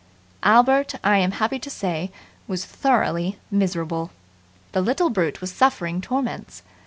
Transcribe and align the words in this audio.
Albert, 0.41 0.95
I 1.03 1.19
am 1.19 1.29
happy 1.33 1.59
to 1.59 1.69
say, 1.69 2.11
was 2.47 2.65
thoroughly 2.65 3.37
miserable. 3.51 4.09
The 4.71 4.81
little 4.81 5.11
brute 5.11 5.41
was 5.41 5.51
suffering 5.51 6.01
torments. 6.01 6.63